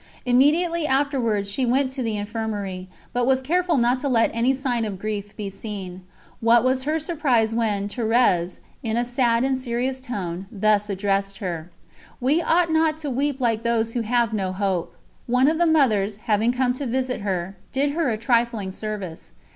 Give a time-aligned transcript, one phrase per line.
[0.25, 4.83] Immediately afterwards she went to the Infirmary, but was careful not to let any sign
[4.83, 6.01] of grief be seen.
[6.39, 11.69] What was her surprise when Thérèse, in a sad and serious tone, thus addressed her:
[12.19, 14.95] "We ought not to weep like those who have no hope."
[15.27, 19.33] One of the Mothers, having come to visit her, did her a trifling service.